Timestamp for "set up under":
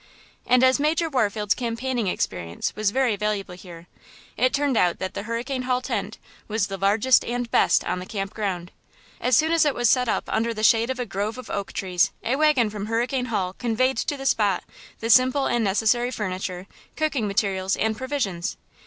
9.91-10.55